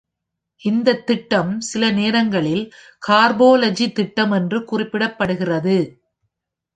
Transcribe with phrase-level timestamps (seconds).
[0.61, 2.63] இந்த திட்டம் சில நேரங்களில்
[3.07, 5.77] "கார்போலஜி திட்டம்" என்று குறிப்பிடப்படுகிறது.